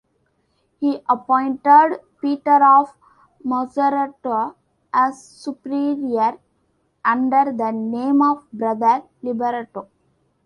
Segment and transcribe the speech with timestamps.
[0.79, 2.91] He appointed Peter of
[3.45, 4.55] Macerata
[4.91, 6.39] as superior
[7.05, 9.89] under the name of Brother Liberato.